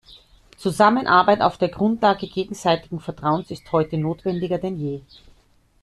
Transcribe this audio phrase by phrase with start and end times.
[0.57, 5.01] Zusammenarbeit auf der Grundlage gegenseitigen Vertrauens ist heute notwendiger denn je.